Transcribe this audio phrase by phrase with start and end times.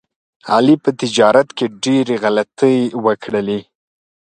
[0.53, 3.59] علي په تجارت کې ډېر غلطۍ وکړلې.